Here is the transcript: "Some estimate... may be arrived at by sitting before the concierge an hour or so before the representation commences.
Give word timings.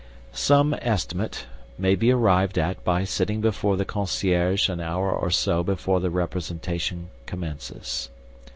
"Some 0.33 0.73
estimate... 0.81 1.45
may 1.77 1.93
be 1.93 2.09
arrived 2.09 2.57
at 2.57 2.83
by 2.83 3.03
sitting 3.03 3.39
before 3.39 3.77
the 3.77 3.85
concierge 3.85 4.67
an 4.67 4.79
hour 4.79 5.11
or 5.11 5.29
so 5.29 5.61
before 5.61 5.99
the 5.99 6.09
representation 6.09 7.11
commences. 7.27 8.09